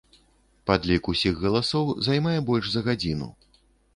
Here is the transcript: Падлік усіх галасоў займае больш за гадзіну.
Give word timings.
Падлік 0.69 1.09
усіх 1.13 1.35
галасоў 1.43 1.91
займае 2.07 2.35
больш 2.49 2.65
за 2.77 2.81
гадзіну. 2.87 3.29